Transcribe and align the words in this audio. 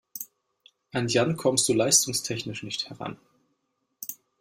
An 0.93 1.09
Jan 1.09 1.37
kommst 1.37 1.69
du 1.69 1.73
leistungstechnisch 1.75 2.63
nicht 2.63 2.89
heran. 2.89 3.19